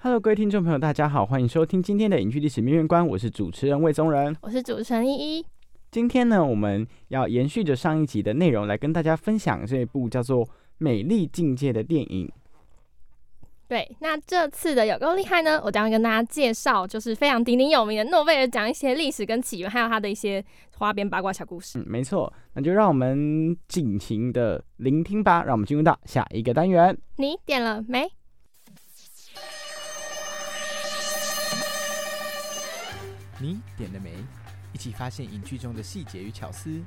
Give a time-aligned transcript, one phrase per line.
[0.00, 5.44] Hello，各位听众朋友，大家好，欢迎收听今天的影剧历史面面观，我是主持人魏宗仁，我是主持人依依。
[5.90, 10.46] 今天呢，我们要延续着上一集的内容，来跟大家分享这一部叫做
[10.78, 12.30] 《美丽境界》的电影。
[13.66, 15.60] 对，那这次的有够厉害呢？
[15.64, 20.42] 我将会跟大家介绍，就是非常鼎鼎有名的诺贝尔奖一些历史跟起源，还有它的一些
[20.76, 21.76] 花边八卦小故事。
[21.76, 25.42] 嗯，没错，那就让我们尽情的聆听吧。
[25.42, 26.96] 让我们进入到下一个单元。
[27.16, 28.08] 你点了没？
[33.40, 34.16] 你点了没？
[34.72, 36.82] 一起发现影剧中的细节与巧思。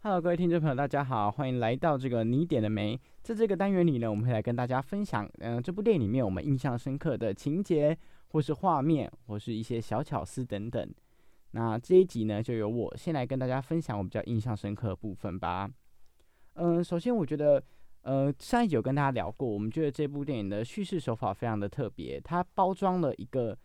[0.00, 2.98] Hello，各位听众朋友，大家好，欢迎来到这个你点了没？
[3.22, 10.90] 在这个单元里呢，我们会来跟大家分享，嗯，这部电影里面我们印象深刻的情节，或是画面，或是一些小巧思等等。
[11.50, 15.70] 那这一集呢，就由我先来跟大家分享我比较印象深刻的部分吧。
[16.54, 17.62] 嗯，首先我觉得。
[18.06, 23.56] 呃，上一集有跟大家聊过，我们觉得这部电影的叙事手法非常的特别，它包装了一个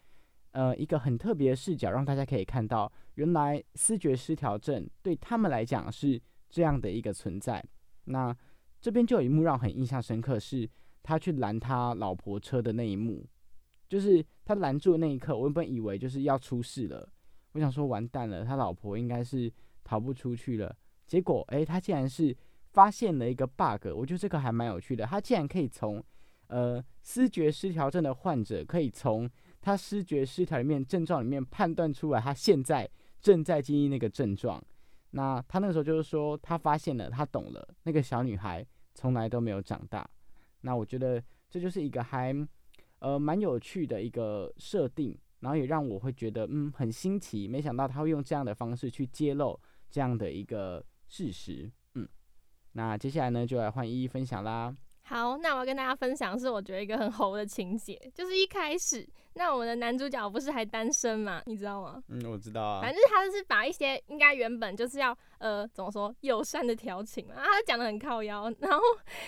[0.52, 6.18] 呃一个很特别的视角，让大家可以看到，原来思觉失调症对他们来讲是
[6.50, 7.62] 这样的一个存在。
[8.06, 8.34] 那
[8.80, 10.69] 这边就有一幕让我很印象深刻，是
[11.03, 13.28] 他去拦他老婆车的那一幕，
[13.90, 17.06] 就是他拦住的那一刻，我原本以为就是要出事了，
[17.52, 19.52] 我想说完蛋了，他老婆应该是
[19.84, 20.74] 逃不出去了，
[21.06, 22.34] 结果诶，他竟然是。
[22.72, 25.06] 发现了一个 bug，我觉得这个还蛮有趣的。
[25.06, 26.03] 他竟然可以从，
[26.47, 29.30] 呃，视觉失调症的患者可以从
[29.62, 34.63] 他视觉失调里面症状里面判断出来他现在正在经历那个症状。
[35.12, 40.08] 那他那个时候就是说，他发现了，他懂了，那个小女孩从来都没有长大。
[40.62, 42.35] 那我觉得这就是一个还，
[43.00, 47.47] 呃，蛮有趣的一个设定，然后也让我会觉得，嗯，很新奇。
[47.47, 49.59] 没想到他会用这样的方式去揭露
[49.90, 51.72] 这样的一个事实。
[52.79, 54.73] 那接下来呢，就来换依依分享啦。
[55.03, 62.01] 好，那我要跟大家分享是我觉得一个很猴的情节，就是一开始，那我们的男主角不是还单身嘛，你知道吗？
[62.07, 62.79] 嗯，我知道啊。
[62.81, 68.79] 反正他就是把一些应该原本就是要呃怎么说友善的调情嘛，他讲的很靠腰，然后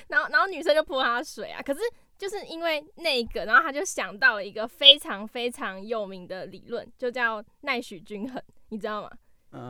[0.08, 1.82] 然后然后女生就泼他水啊，可是
[2.18, 9.12] 就是因为那个，然后他就想到了一个非常非常有名的理论，就叫奈许均衡，你知道吗？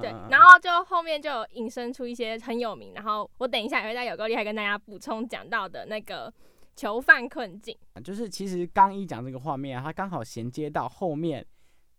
[0.02, 6.32] 对，然后就后面就引申出一些很有名，然后我等一下也会在有够厉害跟大家补充讲到的那个
[6.76, 7.78] 囚犯困境。
[8.04, 11.46] 就是其实刚一讲这个画面啊，它刚好衔接到后面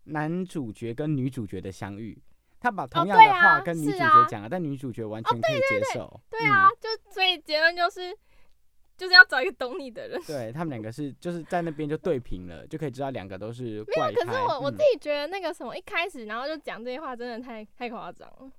[0.05, 2.21] 男主角跟女主角的相遇，
[2.59, 6.21] 他把同样的话跟女主角讲了，但女主角完全可以接受。
[6.29, 8.15] 对啊，就所以结论就是。
[9.03, 14.13] 就是要找一个懂你的人，对他们两个是就是在那边就对平了，就可以知道两个都是没有。
[14.13, 18.49] 可是我我自己觉得那个什么一开始然后就讲这些话真的太太夸张了。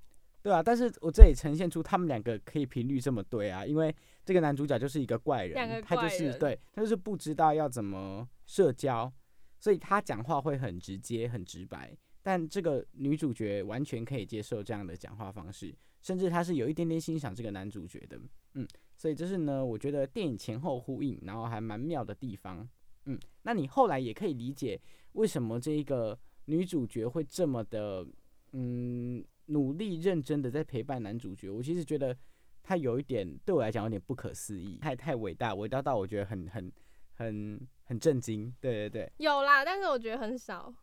[0.43, 9.11] 对啊，但是我这里呈现出他们两个可以频率这么对啊，因为这个男主角就是一个怪人，他就是对他就是不知道要怎么社交，
[9.59, 11.91] 所以他讲话会很直接很直白。
[12.21, 15.73] 但这个女主角完全可以接受这样的讲话方式，
[16.03, 18.19] 甚至她是有一点点欣赏这个男主角的，
[18.53, 18.67] 嗯。
[18.95, 22.67] 所以这是呢，我觉得电影前后呼应，然后还蛮妙的地方。
[23.05, 24.79] 嗯，那你后来也可以理解
[25.11, 28.07] 为什么这一个女主角会这么的，
[28.53, 31.49] 嗯，努力认真的在陪伴男主角。
[31.49, 32.17] 我其实觉得
[32.63, 36.71] 她有一点对我来讲有点不可思议，太太伟大，伟大到我觉得很很
[37.13, 38.51] 很很震惊。
[38.59, 40.73] 对对对，有啦，但是我觉得很少。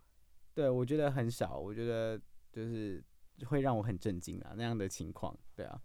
[0.55, 2.21] 对，我觉得很少，我觉得
[2.53, 3.03] 就是
[3.47, 5.37] 会让我很震惊啊那样的情况。
[5.57, 5.81] 对啊。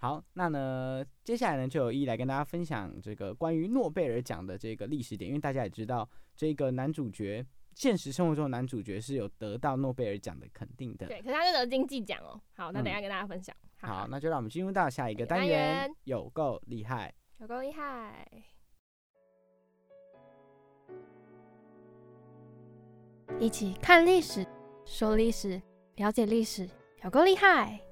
[0.00, 11.08] 好，那呢，接下来呢，就有一来跟大家分享这个关于诺贝尔奖的这个历史点，因为大家也知道，这个男主角现实生活中的男主角是有得到诺贝尔奖的肯定的。
[11.08, 12.40] 对，可是他就得经济奖哦。
[12.54, 13.54] 好，那等一下跟大家分享。
[13.80, 18.24] 好，那就让我们进入到下一个单元，有够厉害，有够厉害。
[23.40, 24.46] 一起看历史，
[24.84, 25.60] 说历史，
[25.96, 26.68] 了解历史，
[27.02, 27.87] 有够厉害。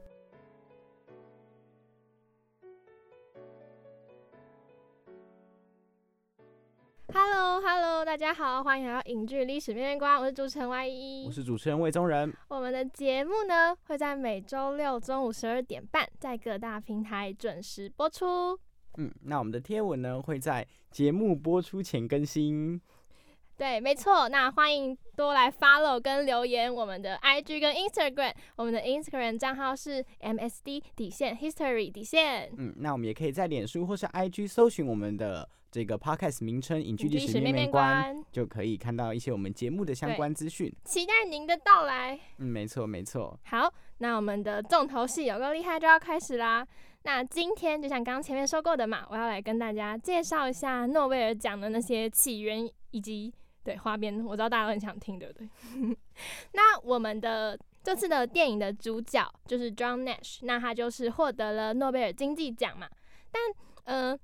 [7.19, 12.31] Hello，Hello，大家好，欢迎来到影剧历史面面观，我是主持人 Y 一，我是主持人魏宗仁。
[12.49, 18.61] 我们的节目呢会在每周六中午十二点半在各大平台准时播出。
[18.99, 22.79] 嗯，那我们的贴文呢会在节目播出前更新。
[23.57, 24.29] 对，没错。
[24.29, 32.53] 那欢迎多来 follow 跟留言我们的 IG 跟 Instagram，我们的 Instagram 账号是 MSD 底线 History 底线。
[32.59, 40.71] 嗯，那我们也可以在脸书或是 IG 搜寻我们的这个 Podcast 名称“影剧历史面面观”，就可以看到一些我们节目的相关资讯。
[40.85, 42.21] 期待您的到来。
[42.37, 43.41] 嗯，没错没错。
[43.45, 46.67] 好，那我们的重头戏有够厉害就要开始啦。
[47.05, 53.33] 那今天就像刚刚前面说过的嘛，我要来跟大家介绍一下诺贝尔奖的那些起源以及。
[53.67, 55.49] 对花边，我知道大家都很想听，对不对？
[56.55, 62.89] 那我们的这次的电影的主角就是 John Nash，那他就是获得了诺贝尔经济奖嘛。
[63.33, 63.43] 但
[63.85, 64.17] 呃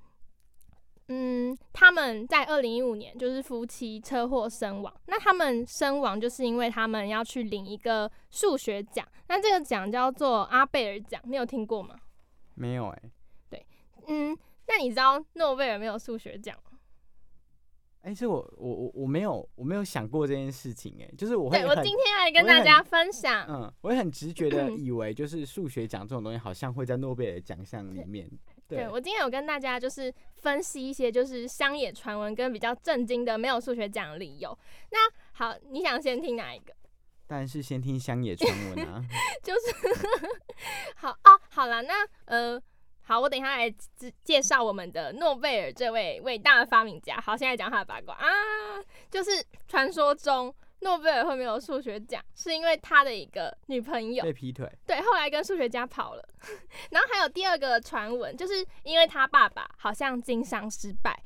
[1.09, 4.95] 嗯，他们在二零一五年就是夫妻车祸身亡。
[5.07, 11.97] 那他们身亡就是因为他们要去领一个数学奖，那这个奖叫做阿贝尔奖，你有听过吗？
[12.55, 13.03] 没有哎。
[13.51, 13.67] 对，
[14.07, 14.39] 嗯，
[14.69, 16.57] 那你知道诺贝尔没有数学奖？
[18.03, 28.29] 哎，是我我我我没有我没有想过这件事情，哎，就是我会对我今天来跟大家分享，嗯，我也很直觉的以为就是数学奖这种东西好像会在诺贝尔奖项里面。
[28.67, 34.59] 对我今天有跟大家就是分析一些就是乡野传闻跟比较震惊的没有数学奖的理由。
[34.91, 34.99] 那
[35.33, 36.75] 好，你想先听哪一个？
[37.29, 39.01] 当然是先听乡野传闻啊。
[39.45, 39.75] 就是
[40.97, 41.95] 好哦，好了，那
[42.25, 42.61] 呃。
[43.05, 43.75] 好，我等一下来
[44.23, 47.21] 介绍我们的诺贝尔这位伟大的发明家。
[47.21, 48.27] 好，现在讲他的八卦啊，
[49.11, 56.29] 就是传说中诺贝尔会没有数学奖，是因为他的一个女朋友被劈腿，对，后来跟数学家跑了。
[56.91, 61.21] 然后还有第二个传闻，就是因为他爸爸好像经商失败，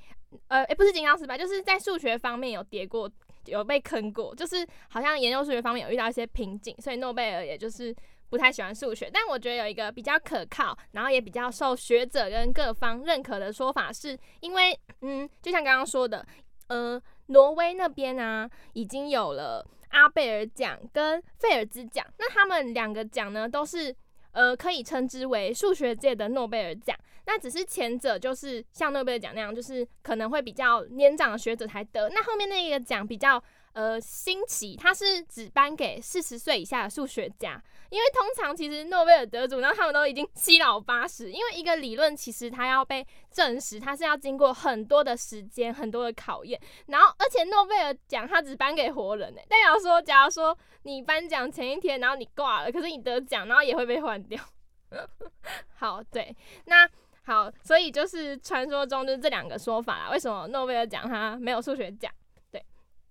[0.48, 3.10] 呃，也不是经商失败，就是在数学方面有跌过，
[3.44, 7.94] 有被坑过，就是好像研究数学方面有遇到一些瓶颈，所以诺贝尔也就是。
[8.28, 16.26] 不太喜欢数学，但我觉得有一个比较可靠，然后也比较受学者跟各方认可的说法，是因为，嗯，就像刚刚说的，
[16.68, 23.94] 呃，挪威那边啊，已经有了阿贝尔奖跟费尔兹奖，那他们两个奖呢，都是
[24.32, 26.96] 呃可以称之为数学界的诺贝尔奖，
[27.26, 33.42] 那只是前者就是像诺贝尔奖那样，就是可能会比较年长的学者才得，那后面那一个奖比较。
[33.76, 54.42] 呃，新奇，它是只颁给四十岁以下的数学家，因为通常其实诺贝尔得主，然后他们都已经七老八十，因为一个理论其实它要被证实，它是要经过很多的时间、很多的考验，然后而且诺贝尔奖它只颁给活人呢，代表说，假如说你颁奖前一天，然后你挂了，可是你得奖，然后也会被换掉。
[55.76, 56.34] 好，对，
[56.64, 56.88] 那
[57.24, 62.10] 好，所以就是传说中就是这两个说法啦，为什么诺贝尔奖它没有数学奖？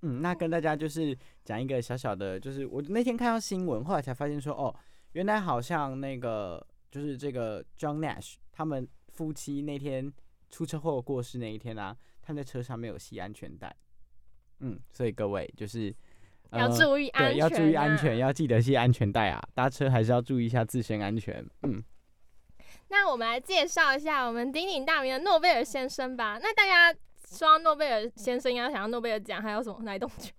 [0.07, 4.73] 嗯，那跟大家就是讲一个小小的，就是我那天看到新闻，后来才发现说，哦，
[5.13, 10.13] 原来好像那个就是这个 John Nash 他们夫妻那天
[10.51, 13.75] 出车祸过世那一天啊，他们在车上没有系安全带。
[14.59, 15.91] 嗯，所以各位就是
[16.51, 21.43] 要注意安全，要注意安全，要记得系安全带啊，搭车还是要注意一下自身安全。
[21.63, 21.83] 嗯，
[22.89, 26.37] 那我们来介绍一下我们鼎鼎大名的诺贝尔先生吧。
[26.39, 26.95] 那大家。
[27.35, 30.31] 说到诺贝尔先生要想到诺贝尔奖，还有什么奶冻卷？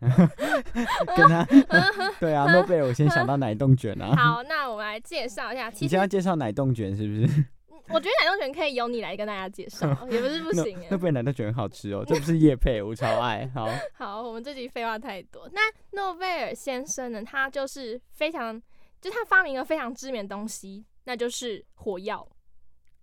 [0.00, 1.46] 跟他
[2.18, 4.14] 对啊，诺贝尔我先想到奶冻卷啊。
[4.16, 5.70] 好，那我们来介绍一下。
[5.78, 7.44] 你先要介绍奶冻卷是不是？
[7.92, 10.78] 我觉得奶冻卷可以由你来跟大家介绍，也不是不行。
[10.88, 13.68] 诺贝尔奶冻卷很好吃哦，这不是叶配，我超爱好。
[13.92, 15.48] 好，我们这集废话太多。
[15.52, 17.22] 那诺贝尔先生呢？
[17.22, 18.60] 他就是非常，
[19.00, 22.26] 就他发明了非常知名的东西，那就是火药。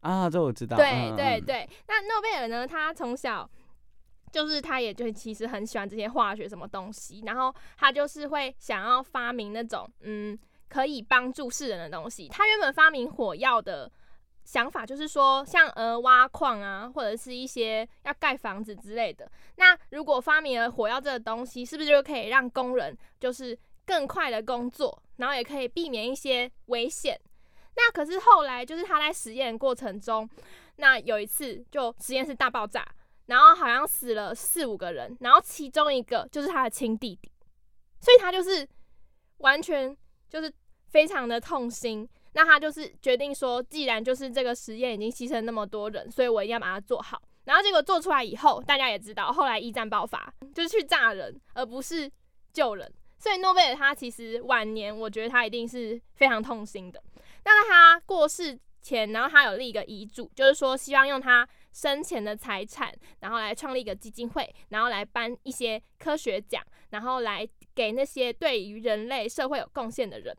[0.01, 0.77] 啊，这我知道。
[0.77, 2.65] 对对对，那诺贝尔呢？
[2.65, 3.49] 他从小
[4.31, 10.37] 就是他，也就其实很喜欢这些化学什么东西，然后他就是会想要发明那种嗯
[10.69, 12.27] 可以帮助世人的东西。
[12.27, 13.91] 他原本发明火药的
[14.43, 19.29] 想法就是说，像呃挖矿啊，或者是一些要盖房子之类的。
[19.55, 27.19] 那如果发明了火药这个东西，是不是就可以让工人就是更快的工作，然后也可以避免一些危险？
[27.77, 30.27] 那可是后来，就是他在实验过程中，
[30.77, 32.83] 那有一次就实验室大爆炸，
[33.27, 37.31] 然后好像死了四五个人，然后其中一个就是他的亲弟弟，
[38.01, 38.67] 所以他就是
[39.37, 39.95] 完全
[40.27, 40.51] 就是
[40.87, 42.09] 非常的痛心。
[42.33, 47.21] 那他就是决定说，既然就是这个实验已经牺牲那么多人，所以我一定要把它做好。
[47.45, 52.11] 然后结果做出来以后，大家也知道，后来一战爆发，就是去炸人，而不是
[52.51, 52.91] 救人。
[53.17, 57.01] 所以诺贝尔他其实晚年，我觉得他一定是非常痛心的。
[57.47, 70.35] 那在他过世前，然后他有立一个遗嘱，就是说希望用他生前的财产，然后来创立一个基金会，然后来颁一些科学奖，然后来给那些对于人类社会有贡献的人。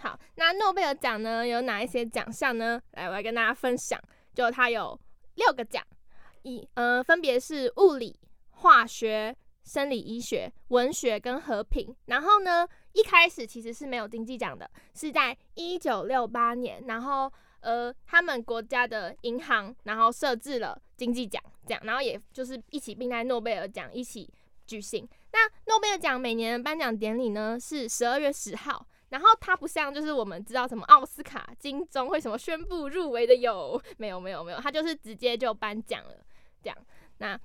[0.00, 2.82] 好，那诺贝尔奖呢有哪一些奖项呢？
[2.94, 4.00] 来，我来跟大家分享，
[4.34, 4.98] 就它有
[5.36, 5.84] 六个奖。
[6.42, 8.18] 一呃，分别是物理、
[8.50, 11.94] 化学、生理医学、文学跟和平。
[12.06, 24.32] 然后呢，一开始其实是没有经济奖的，是在一九六八年，然后呃，他们国家的银行然后设置了经济奖，这样，然后也就是一起并在诺贝尔奖一起
[24.66, 25.08] 举行。
[25.32, 28.86] 那诺贝尔奖每年颁奖典礼呢是十二月十号。
[29.10, 36.16] 然后它不像就是我们知道什么奥斯卡、金钟会什么宣布入围的有没有没有没有，它就是直接就颁奖了。
[36.60, 36.76] 这样，
[37.18, 37.38] 那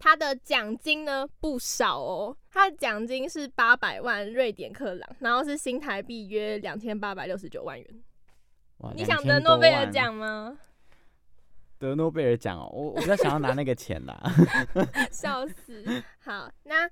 [0.00, 8.02] 他的奖金呢不少哦，他的奖金是八百万瑞典克朗，然后是新台币约两千八百六十九万元。
[8.78, 10.58] 哇，你想得诺贝尔奖吗？
[11.78, 14.18] 得诺贝尔奖哦，我我比较想要拿那个钱啦。
[15.12, 15.84] 笑死！
[16.24, 16.90] 好，那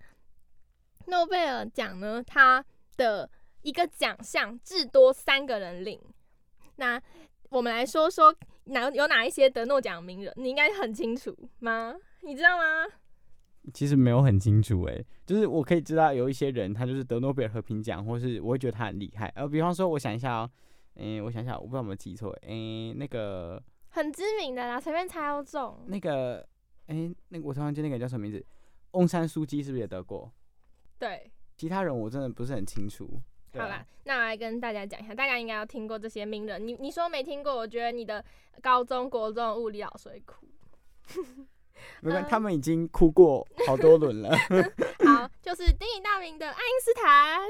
[1.07, 2.23] 诺贝尔奖呢？
[2.23, 2.65] 他
[2.97, 3.29] 的
[3.63, 6.01] 一个奖项至多三个人领。
[6.77, 7.03] 那
[7.49, 8.33] 我们来说说。
[8.71, 10.31] 哪有哪一些得诺奖名人？
[10.37, 11.95] 你应该很清楚吗？
[12.23, 12.87] 你知道吗？
[13.75, 19.27] 其实没有很清楚哎，就是我可以知道有一些人，他就是得诺贝尔和平奖，或是我会觉得他很厉害。
[19.37, 20.51] 呃，比方说，我想一下哦，
[20.95, 25.85] 嗯，我想一下，我不知道有没有记错，哎，那个很知名的啦，随便猜都中。
[25.87, 26.47] 那个，
[26.87, 28.45] 哎，那个我突然间那个叫什么名字？
[28.93, 30.33] 翁山书记是不是也得过？
[30.99, 31.31] 对。
[31.59, 33.21] 其他人我真的不是很清楚。
[33.53, 36.67] 好啦，那我来跟大家讲一下，大家应该要听过这些名人。
[36.67, 38.25] 你你说没听过，我觉得你的
[38.63, 40.47] 高中国中物理老师会哭。
[42.01, 44.31] 没关系，他们已经哭过好多轮了。
[45.07, 47.41] 好，就是鼎鼎大名的爱因斯坦，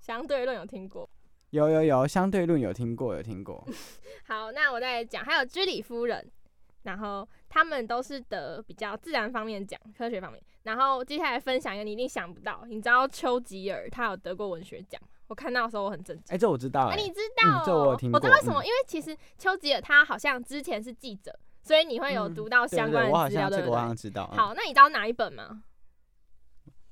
[0.00, 1.08] 相对论有听过？
[1.50, 3.66] 有有有，相对论有听过，有听过。
[4.26, 6.30] 好，那我再讲，还有居里夫人，
[6.82, 10.40] 然后他们都是得比较自然方面奖，科学方面。
[10.62, 15.00] 然后接下来分享一个你一定想不到，你知道丘吉尔他有得过文学奖？
[15.26, 16.34] 我看到的时候我很震惊。
[16.34, 16.88] 哎，这我知道。
[16.88, 17.62] 哎，你知道？
[17.64, 18.18] 这我听过。
[18.18, 18.62] 我知道为什么？
[18.64, 21.36] 因为其实丘吉尔他好像之前是记者，
[21.70, 23.70] 所以你会有读到相关的资料，对不对？
[23.70, 24.26] 我好像知道。
[24.26, 25.62] 好，那你知道哪一本吗？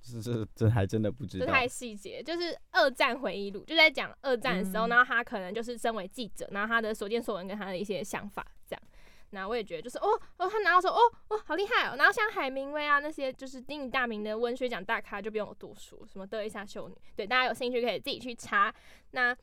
[0.00, 1.44] 这这，这还真的不知道。
[1.44, 8.82] 这太细节，就是二战回忆录，就在讲二战的时候，然后他可能就是身为记者，然后他的所见所闻跟他的一些想法这样。
[9.30, 10.06] 那我也觉得，就是哦
[10.36, 11.96] 哦，他拿到说哦哦，好厉害哦。
[11.98, 18.72] 然后像海明威啊那些就是鼎鼎大名的文学奖大咖，就不用我多说，什么德蕾莎秀女，对大家有兴趣可以自己去查。
[19.10, 19.36] 那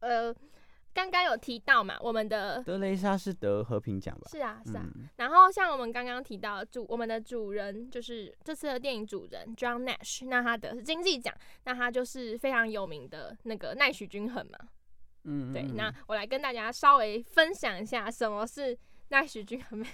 [0.00, 0.34] 呃，
[1.04, 4.28] 刚刚有提到嘛，我们的德雷莎是得和平奖吧？
[4.30, 4.84] 是啊是啊。
[5.16, 14.58] 然后像我们刚刚提到主我们的主人，就是这次的电影主人 John Nash，那他的是经济奖，那他就是非常有名的那个奈许均衡嘛。
[15.24, 15.62] 嗯，对。
[15.62, 18.76] 那我来跟大家稍微分享一下什么是。
[19.10, 19.86] 奈许均衡没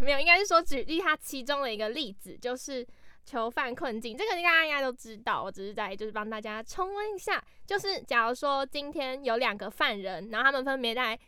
[0.00, 2.82] 没有，应该是说举例他其中的一个例子，就是
[3.28, 4.16] 囚犯困境。
[4.16, 7.44] 这个大家应该都知道，我只是在就是帮大家重温一下。
[7.66, 11.18] 就是假如说今天有两个犯人，然后他们分别在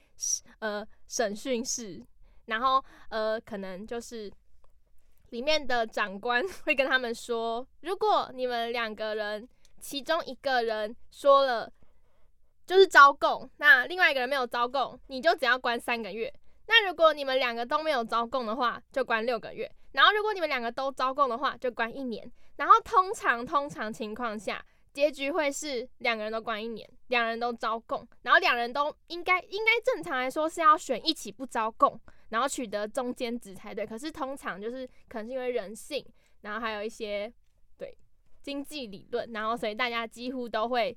[0.60, 2.02] 呃审讯室，
[2.46, 4.32] 然后呃可能就是
[5.28, 9.46] 里面的长官 会跟他们说，如果你们两个人
[9.78, 11.70] 其中一个人说了
[12.66, 16.32] 就是招供，那另外一个人没有招供，你就只要关三个月。
[16.66, 22.30] 那如果你们两个都没有招供的话，就关六个月；然后如果你们两个都招供的话，就关一年。
[22.56, 33.86] 然后通常通常情况下，结局会是两个人都关一年，两人都招供，然后两人都应该应该正常来说是要选一起不招供，然后取得中间值才对。
[33.86, 36.04] 可是通常就是可能是因为人性，
[36.42, 37.32] 然后还有一些
[37.78, 37.96] 对
[38.42, 40.96] 经济理论，然后所以大家几乎都会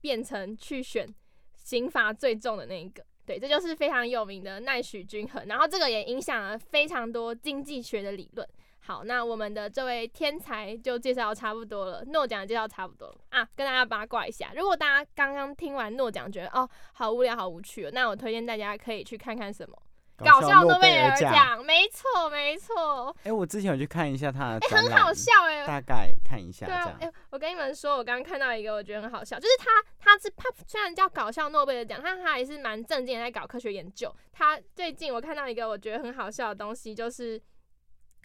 [0.00, 1.06] 变成去选
[1.54, 3.04] 刑罚最重的那一个。
[3.24, 8.46] 对，这就是非常有名的奈许均衡，然后这个也影响了非常多经济学的理论。
[8.80, 14.52] 好，那我们的这位天才就介绍差不多了，诺奖介绍差不多了啊，跟大家八卦一下。
[14.56, 19.76] 如果大家刚刚听完诺奖觉得哦好无聊好无趣哦，那我推荐大家可以去看看什么
[20.24, 21.64] 搞笑诺贝尔奖。
[21.64, 26.98] 没错没错，哎、我之前有去看一下他的哎、很好笑哎、大概看一下对啊样，。
[27.00, 34.14] 哎、我跟你们说，我刚刚看到一个，我觉得很好笑，就是他，他是他虽然叫搞笑诺贝尔奖，但他还是蛮正经的在搞科学研究。
[34.32, 37.40] 他最近我看到一个我觉得很好笑的东西，就是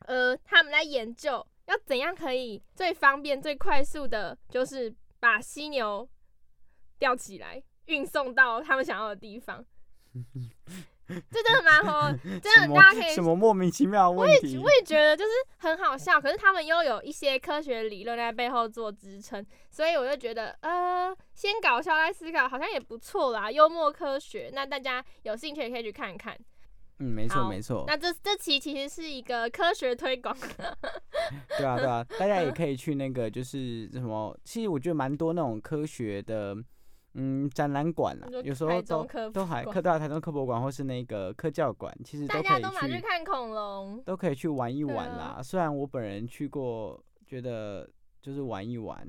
[0.05, 6.07] 呃，他们在研究要怎样可以最方便、最快速的，就是把犀牛
[6.99, 9.63] 吊起来，运送到他们想要的地方。
[11.07, 14.57] 这 真的蛮好，真的 大家可以什么莫名其妙的问题？
[14.57, 24.49] 我也觉得就是很好笑，可是他们又有一些科学理论在背后做支撑，所以我就觉得，呃，先搞笑再思考，好像也不错啦，幽默科学。
[24.53, 26.37] 那大家有兴趣也可以去看看。
[26.99, 30.35] 嗯，没错好没错，那这这期其实是一个科学推广，
[31.57, 36.57] 对啊对啊，大家也可以去那个就是什么，其实我觉得蛮多那种科学的。
[37.19, 43.99] 嗯，展览馆啦，有时候都科都还科大台中科博馆或是那个科教馆，其实都可以大家都拿去去看恐龙。
[44.05, 45.41] 都可以去玩一玩啦。
[45.43, 47.89] 虽然我本人去过，觉得
[48.21, 49.03] 就是玩一玩，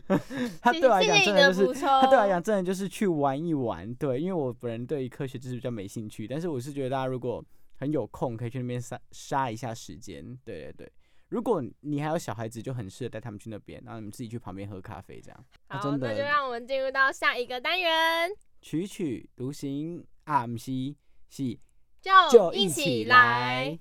[0.62, 1.82] 他谢对我来谢谢你讲真的就是补充。
[1.82, 7.44] 他对我来讲，真的就是去玩一玩，对，因为我本人对于科学知识比较没兴趣，但是我是觉得大家如果
[7.76, 10.92] 很有空，可以去那边杀杀一下时间，对对对。
[11.32, 15.44] 如果你还有小孩子，就很适合带他们去那边，然后你们自己去旁边喝咖啡，这样。
[15.68, 20.94] 啊好，真的那就让我们进入到下一个单元，曲曲独行啊，不是
[21.30, 21.58] 是
[22.02, 23.78] 就就一起来，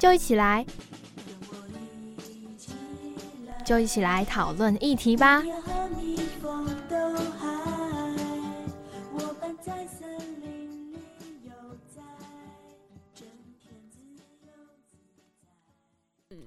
[0.00, 0.66] 就一起来，
[3.64, 5.44] 就一起来讨论议题吧。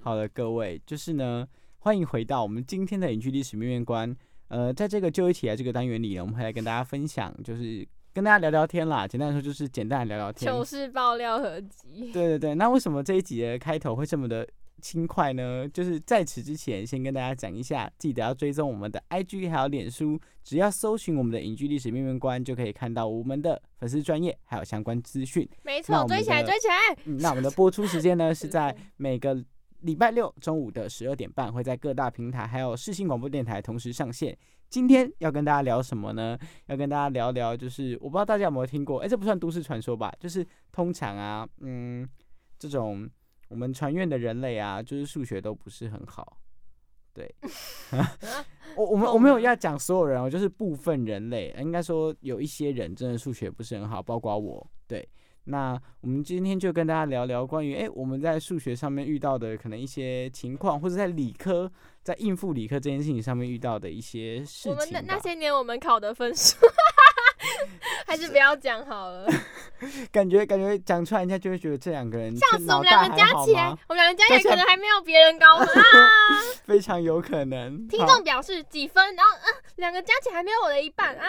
[0.04, 4.14] 好的，各位，就是呢，欢迎回到我们今天的影剧历史面面观。
[4.48, 9.08] 呃，在这个就一起来这个单元里呢，我们会来跟大家分享，就是跟大家聊聊天啦。
[9.08, 10.52] 简单来说，就是简单的聊聊天。
[10.52, 12.12] 糗事爆料合集。
[12.12, 14.46] 对对对，那为什么这一集的开头会这么的
[14.82, 15.66] 轻快呢？
[15.72, 25.48] 就是在此之前，先跟大家讲一下，记得要追踪我们的 IG 还有脸书，只要搜寻我们的影剧历史面面观，就可以看到我们的粉丝专业还有相关资讯。
[25.62, 26.74] 没错，追起来，追起来！
[27.06, 29.42] 嗯，那我们的播出时间呢是在 每个
[29.84, 34.36] 礼拜六中午的十二点半，会在各大平台还有视信广播电台同时上线。
[34.70, 36.38] 今天要跟大家聊什么呢？
[36.66, 40.10] 要跟大家聊聊，就是我不知道大家有没有听过，哎、这不算都市传说吧？
[40.18, 42.08] 就是通常啊，嗯，
[42.58, 43.08] 这种
[43.48, 46.38] 我们传院的人类啊，就是数学都不是很好。
[47.12, 47.32] 对，
[48.76, 54.66] 我我们我没有要讲所有人我，就是部分人类，应该说有一些人真的数学不是很好，包括我。
[54.86, 55.06] 对，
[55.44, 61.70] 那我们今天就跟大家聊聊关于哎、诶我们在数学上面遇到的可能一些情况，或者在理科
[62.02, 65.06] 在应付理科这件事情上面遇到的一些事我们那情。
[65.08, 66.56] 那些年我们考的分数，
[68.06, 69.26] 还是不要讲好了。
[70.10, 76.10] 感觉感觉讲出来，人家就会觉得这两个人笑死，我们两个加起来？，我们两个加起来加起来可能还没有别人高分啊！
[76.64, 77.86] 非常有可能。
[77.88, 81.26] 听众表示几分，然后嗯，两个加起来还没有我的一半啊！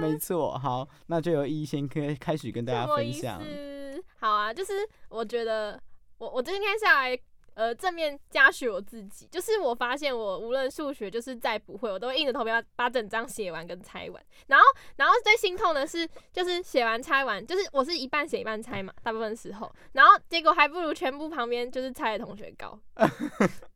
[0.00, 3.42] 没错，好，那就由一先开开始跟大家分享。
[3.42, 4.04] 思？
[4.18, 4.72] 好啊，就是
[5.08, 5.80] 我觉得
[6.18, 7.18] 我我今天下来。
[7.54, 14.24] 呃，正面嘉许我自己，就是我发现我无论数学就是再不会，我都会硬着头皮要把整张写完跟拆完。
[14.46, 14.64] 然后，
[14.96, 22.78] 然后最心痛的是，就是写完拆完，就是我是一半写一半拆嘛，大部分时候，然后结果还不如全部旁边就是拆的同学高，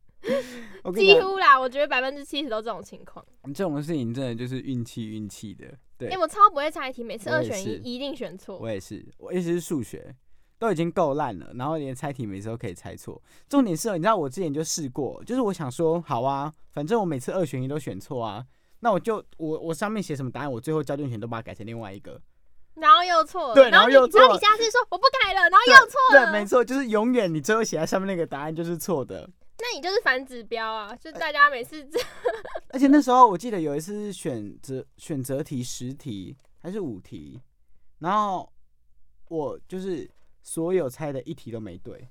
[0.83, 3.25] 我跟你讲，几乎啦，我觉得百分之七十都这种情况。
[3.53, 5.65] 这种事情真的就是运气运气的。
[5.97, 8.69] 对因为，我超不会猜题，每次我也是二选一一定选错我。
[8.69, 10.13] 也是，我尤其是数学
[10.59, 13.21] 都已经够烂了，然后连猜题每次都可以猜错。
[13.47, 18.45] 重点是，你知道我之前就试过，就是我想说，好啊，反正我每次二选一都选错啊，
[18.81, 22.19] 那我就我我上面写什么答案，我最后交卷前都把它改成另外一个。
[22.73, 29.29] 然后又错了，对然后又错然后你下次说我不改了，然后又错了，对，没错，就是永远你最后写在上面那个答案就是错的。
[29.57, 30.95] 那你就是反指标啊！
[30.97, 31.99] 就大家每次这
[32.69, 37.41] 而且那时候我记得有一次是选择选择题十题还是五题，
[37.99, 38.51] 然后
[39.29, 40.09] 我就是
[40.43, 42.07] 所有猜的一题都没对，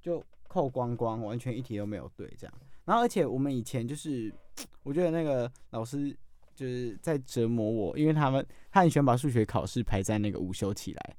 [0.00, 2.60] 就扣光光，完全一题都没有对这样。
[2.84, 4.32] 然后而且我们以前就是，
[4.82, 6.16] 我觉得那个老师
[6.54, 11.16] 就是在折磨我，因为他们他很喜欢把数学考试排在那个午休起来。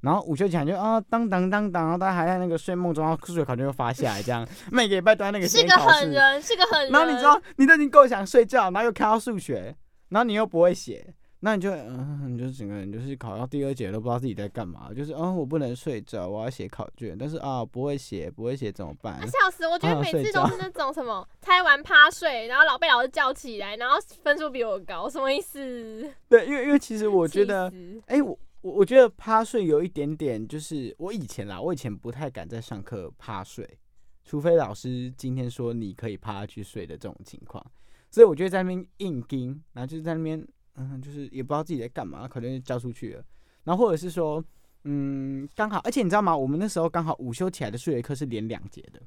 [0.00, 5.74] 然后午休起来就啊当当当当，然后大家还在那个睡梦中，然后数学考卷又发下来，这样 每个礼拜都在那个是个。
[5.74, 6.90] 狠人，是个狠人。
[6.92, 9.74] 然后你知道，你都已经够想睡觉，然后又看到数学，
[10.10, 19.20] 然后你又不会写，那你就嗯，你就整个人就是考到第二节都不知道自己在干嘛，就是嗯，我不能睡着，我要写考卷，但是啊，不会写，不会写怎么办啊，？
[19.26, 19.66] 笑死！
[19.66, 26.08] 我觉得每次都是那种什么猜完趴睡，然后老被老师叫起来，然后分数比我高，什么意思？
[26.28, 27.72] 对，因为因为其实我觉得，
[28.06, 33.78] 哎、我我我觉得趴睡有一点点，就是我以前啦，我以前不太敢在上课趴睡，
[34.24, 37.64] 除非老师今天说你可以趴去睡的这种情况，
[38.10, 40.44] 所以我就会在那边硬盯，然后就是在那边，
[40.74, 43.24] 嗯，就是也不知道自己在干嘛，可能就交出去了，
[43.62, 44.44] 然后或者是说，
[44.84, 46.36] 嗯，刚好，而且你知道吗？
[46.36, 49.00] 我们那时候刚好午休起来的数学课是连两节的，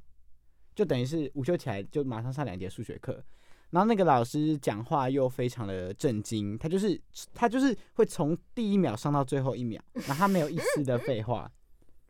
[0.73, 3.21] 就等于是午休起来就马上上两节数学课。
[3.71, 7.01] 然后那个老师讲话又非常的震惊，他就是
[7.33, 11.51] 他就是会从第一秒上到最后一秒，然后他没有一丝的废话，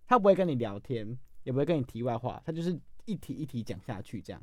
[0.08, 4.42] 他不会跟你聊天，也不会跟你题外话，他就是一题一题讲下去这样。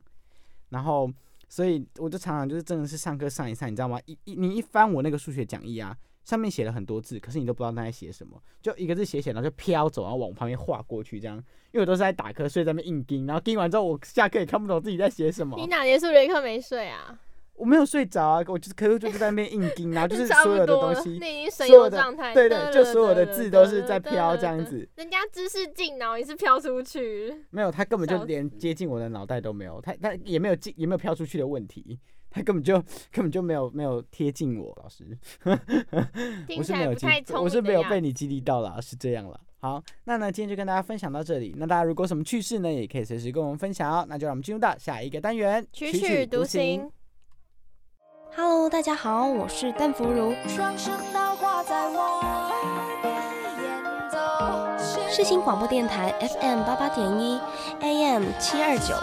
[0.68, 1.10] 然后，
[1.48, 3.98] 所以我就常常就是真的是上课上一上，你知道吗？
[4.06, 5.96] 一一你一翻我那个数学讲义啊，
[6.28, 11.38] 上面写了很多字，可是你都不知道他在写什么，就一个字写写，然后就飘走，然后往旁边划过去这样。
[11.72, 15.56] 因为我都是在打瞌睡，在那边硬盯，然后盯完之后，我下课也看不懂自己在写什么。
[15.56, 17.18] 你哪节数学课没睡啊？
[17.54, 27.46] 我没有睡着啊，我就是可是就是在那边硬盯，然后就是所有的东西， 那已经状态，对对就所有的字都是在飘这样子人家知识进脑，也是飘出去。
[27.48, 31.98] 没有，他根本就连接近我的脑袋都没有，他他也没有进，也没有飘出去的问题，
[32.30, 32.78] 他根本就
[33.10, 35.04] 根本就没有没有贴近我，老师，
[36.46, 36.94] 听我是没有
[37.40, 39.40] 我是没有被你激励到了，是这样了。
[39.60, 41.52] 好，那呢，今天就跟大家分享到这里。
[41.56, 44.06] 那大家如果有什么趣事呢，也可以随时跟我们分享哦。
[44.08, 46.88] 那就让我们进入到下一个单元，曲曲独行。
[48.36, 50.32] Hello，大家好，我是邓福如。
[50.46, 53.12] 双声道挂在我耳边
[53.64, 57.40] 演奏，世新广播电台 FM 八八点一
[57.80, 58.94] ，AM 七二九。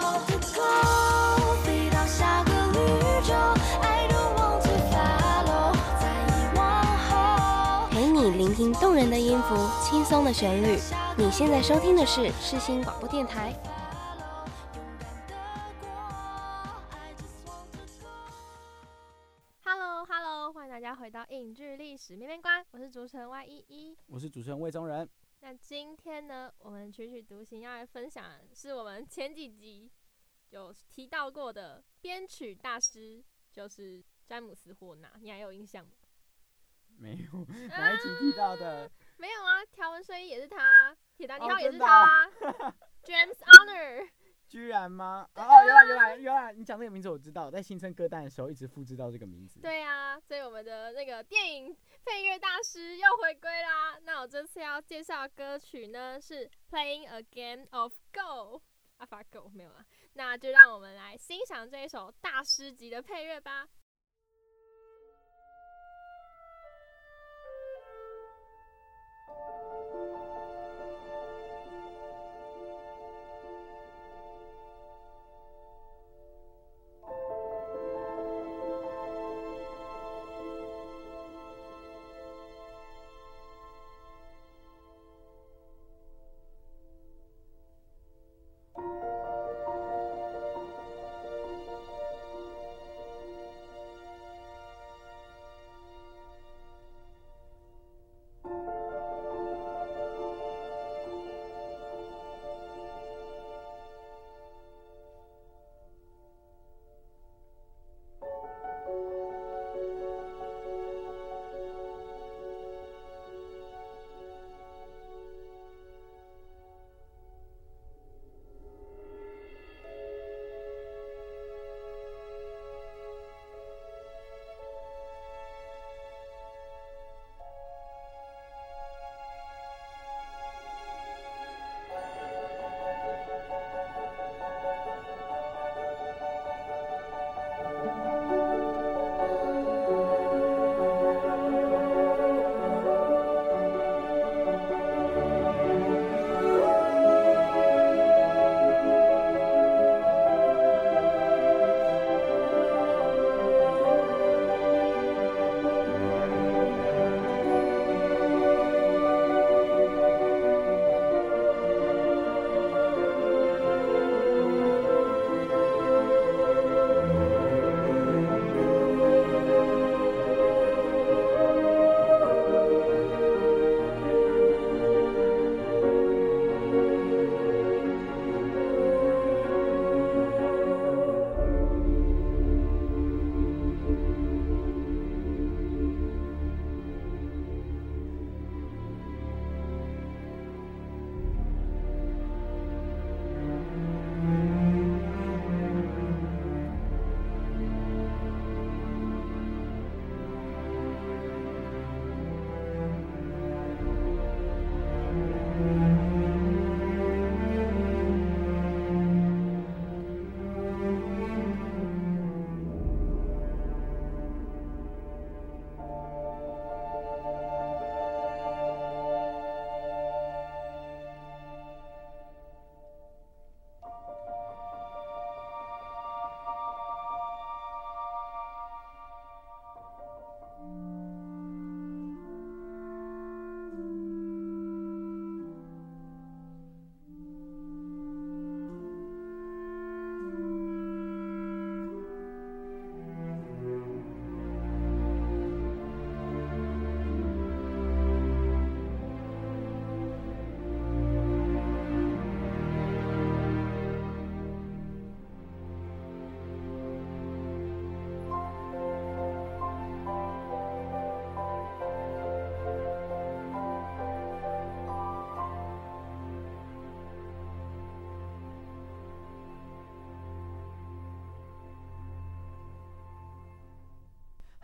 [8.95, 10.79] 动人的音符，轻松的旋律。
[11.17, 13.51] 你现在收听的是世新广播电台。
[19.65, 23.97] Hello Hello，欢迎大家回到影剧历史面面观，我是主持人 Y 一一。
[24.07, 25.09] 我是主持人魏宗仁。
[25.41, 29.91] 那今天呢，我们曲曲独行要来分享是我们前几集
[30.51, 35.91] 有提到过的编曲大师，就是詹姆斯霍纳，你还有印象吗？
[36.97, 38.89] 没有哪一集提到的？
[39.17, 42.27] 没有啊，条纹睡衣也是他，铁达尼哦号也是他啊、
[43.03, 44.09] James Honor。
[44.47, 45.27] 居然吗？
[45.33, 49.59] 哦，啊原来原来原来，你讲这个名字我知道，在新生歌单的时候一直复制到这个名字。
[49.59, 53.97] 对啊，所以我们的那个电影配乐大师又回归啦。
[54.03, 58.61] 那我这次要介绍的歌曲呢是《Playing a Game of Go》
[59.05, 63.67] ，AlphaGo 没有啊，那就让我们来欣赏这一首大师级的配乐吧。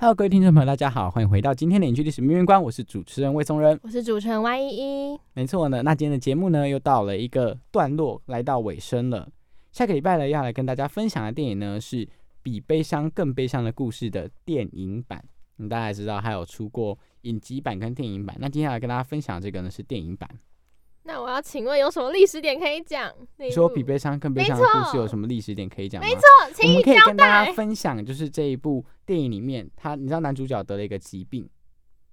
[0.01, 3.79] Hello，各位听众朋友，大家好，欢迎回到今天的影剧历史面面观，我是主持人魏松仁。
[3.83, 9.29] 我是主持人 Y 一一，没错呢，那今天的节目呢又到了一个段落，来到尾声了。
[9.71, 11.97] 下个礼拜呢要来跟大家分享的电影呢是
[12.41, 15.23] 《比悲伤更悲伤的故事》的电影版。
[15.59, 18.35] 嗯，大家也知道还有出过影集版跟电影版。
[18.39, 20.27] 那接下来跟大家分享这个呢是电影版。
[21.03, 23.11] 那我要请问有什么历史点可以讲？
[23.37, 26.07] 你说比悲伤更悲伤的故事有什么历史点可以讲吗？
[26.07, 27.51] 没错，我请你可以跟大家。
[27.53, 31.49] 分享，就是这一部电影里面，他你知道男主角得了一个疾病，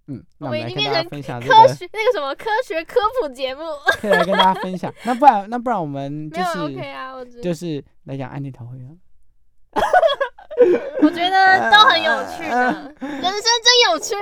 [0.06, 3.62] 嗯，那我我们们来跟大家分享这科个，学那个什么科学科普节目，
[4.00, 4.92] 可以来跟大家分享。
[5.04, 8.88] 那不然那不然我们就没有是 OK 啊，我就是来讲安妮桃会啊。
[11.02, 14.14] 我觉得都很有趣的， 人生真有趣。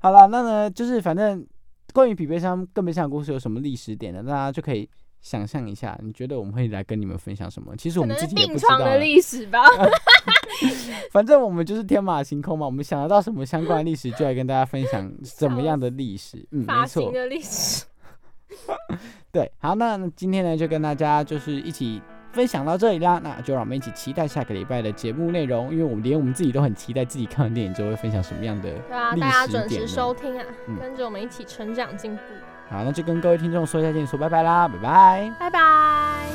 [0.00, 1.46] 好了，那呢就是反正
[1.92, 4.22] 关于匹配箱更悲伤的故事有什么历史点呢？
[4.22, 4.88] 大家就可以
[5.20, 7.76] 想象一下，你觉得我们会来跟你们分享什么？
[7.76, 9.64] 其实我们自己也不知道的，历史吧。
[11.10, 16.46] 反正我们就是天马行空嘛，我们想得到什么相关的历史，就来跟大家分享怎么样的历史。
[16.50, 17.10] 嗯，没错。
[17.10, 17.84] 的历史，
[19.32, 22.00] 对，好，那今天呢就跟大家就是一起
[22.32, 32.22] 分享到这里啦，那就让我们一起期待下个礼拜的节目内容，因为我们连我们自己都很期待自己看完电影之后会分享什么样的对啊，大家准时收听啊，嗯跟着我们一起成长进步。
[32.68, 35.32] 好，那就跟各位听众说再见，说拜拜啦，拜拜。
[35.40, 36.26] 拜拜。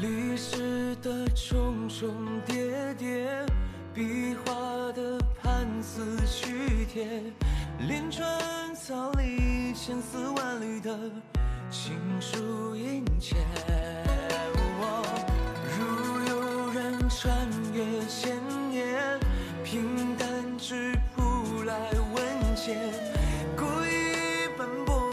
[0.00, 2.14] 历史的重重
[2.46, 3.28] 叠叠，
[3.92, 4.54] 笔画
[4.92, 7.04] 的盘丝曲帖，
[7.88, 8.24] 连川
[8.74, 10.96] 草里千丝万缕的
[11.70, 13.36] 情书殷切。
[17.22, 17.36] 穿
[17.74, 19.20] 越千年，
[19.62, 21.74] 平淡质朴来
[22.14, 22.74] 问切，
[23.54, 25.10] 故意斑驳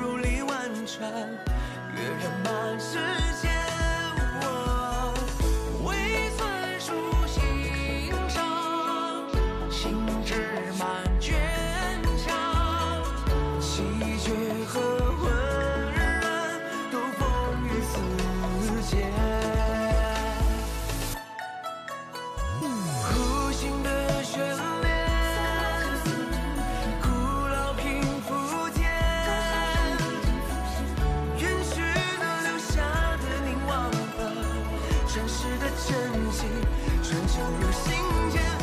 [0.00, 1.10] 如历万川，
[1.96, 3.00] 越人满世
[37.48, 38.57] 传承入心间。